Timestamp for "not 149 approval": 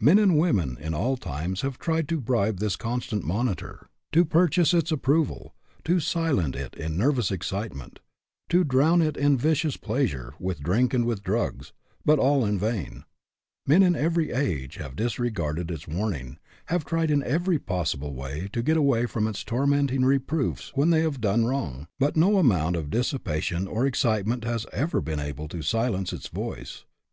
5.22-6.00